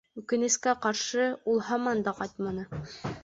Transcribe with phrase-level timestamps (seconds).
[0.19, 2.65] Үкенескә ҡаршы, ул һаман да ҡайтманы